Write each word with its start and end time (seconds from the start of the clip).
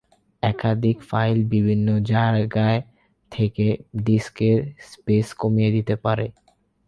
একাধিক 0.43 0.97
ফাইল 1.09 1.37
বিভিন্ন 1.45 1.87
জায়গায় 2.11 2.79
থেকে 3.31 3.65
ডিস্কে 4.05 4.51
স্পেস 4.89 5.27
কমিয়ে 5.33 5.71
দিতে 5.71 5.95
পারে। 5.95 6.25